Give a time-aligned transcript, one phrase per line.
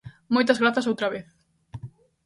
[0.35, 1.27] Moitas grazas outra vez.